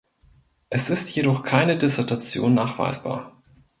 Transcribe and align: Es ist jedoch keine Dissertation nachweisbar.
Es 0.71 0.89
ist 0.89 1.13
jedoch 1.13 1.43
keine 1.43 1.77
Dissertation 1.77 2.55
nachweisbar. 2.55 3.39